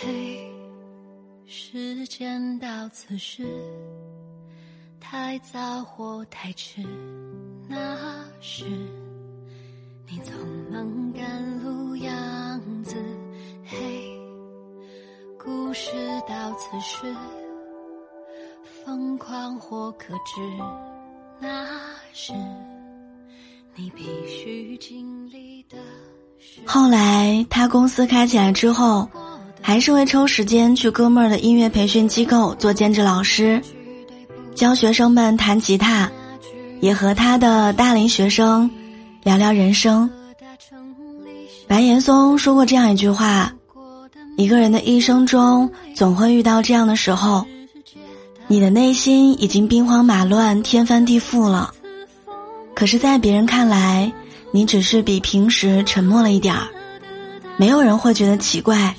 [0.00, 0.52] 嘿
[1.46, 3.44] 时间到此时
[4.98, 6.82] 太早或太迟
[7.68, 7.96] 那
[8.40, 8.64] 时
[10.08, 10.32] 你匆
[10.70, 12.96] 忙赶路样子。
[13.64, 13.76] 嘿
[15.38, 15.92] 故事
[16.28, 17.14] 到此时
[18.84, 20.40] 疯狂或可知
[21.38, 21.66] 那
[22.12, 22.32] 时
[23.76, 25.78] 你必须经历的
[26.66, 29.08] 后来他公司开起来之后
[29.66, 33.62] 还是会抽时间去哥们儿的音乐培训机构做兼职老师，
[34.54, 36.12] 教学生们弹吉他，
[36.82, 38.70] 也和他的大龄学生
[39.22, 40.08] 聊聊人生。
[41.66, 43.50] 白岩松说过这样一句话：
[44.36, 47.42] 一个人的一生中总会遇到这样的时候，
[48.46, 51.72] 你的内心已经兵荒马乱、天翻地覆了，
[52.74, 54.12] 可是，在别人看来，
[54.52, 56.68] 你只是比平时沉默了一点儿，
[57.56, 58.94] 没有人会觉得奇怪。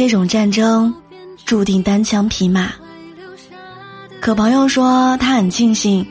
[0.00, 0.94] 这种战争
[1.44, 2.72] 注定单枪匹马。
[4.18, 6.06] 可朋友说，他很庆幸，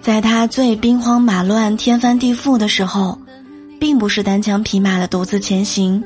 [0.00, 3.16] 在他最兵荒马乱、天翻地覆的时候，
[3.78, 6.02] 并不是单枪匹马的独自前行，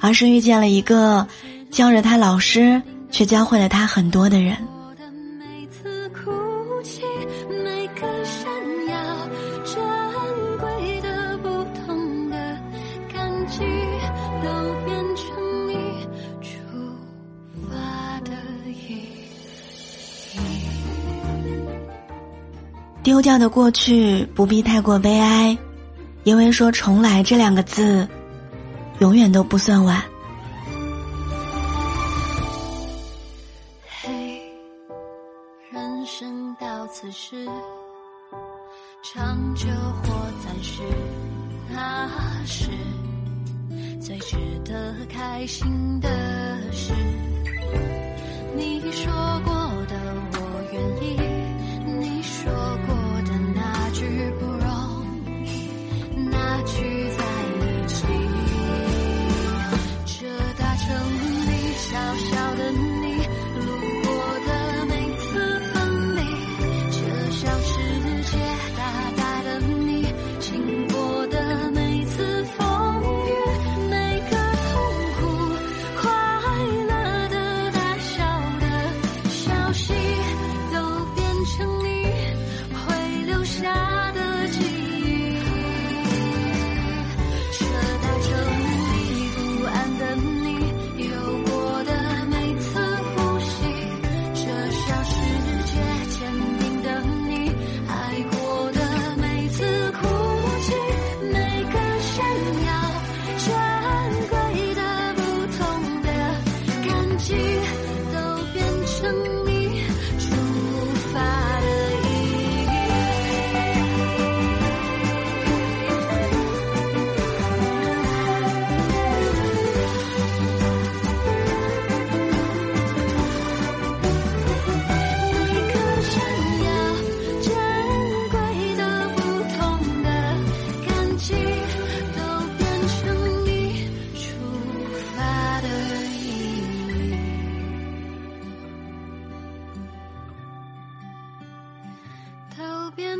[0.00, 1.26] 而是遇见了一个
[1.70, 4.56] 教着他老师，却教会了他很多的人。
[14.42, 14.48] 都
[14.84, 15.31] 变成
[23.02, 25.58] 丢掉的过去不必太过悲哀，
[26.22, 28.08] 因为说重来这两个字，
[29.00, 30.00] 永远都不算晚。
[34.02, 34.40] 嘿，
[35.72, 37.44] 人生到此时，
[39.02, 39.66] 长久
[40.04, 40.14] 或
[40.44, 40.80] 暂时，
[41.68, 42.08] 那
[42.46, 42.70] 是
[44.00, 46.08] 最值得开心的
[62.32, 62.91] 小的你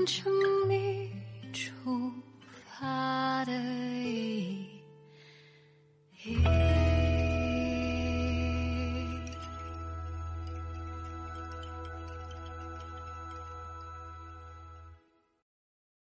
[0.07, 0.33] 成
[0.69, 1.11] 你
[1.53, 2.13] 出
[2.79, 4.52] 发的意义。